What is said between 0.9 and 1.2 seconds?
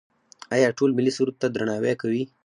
ملي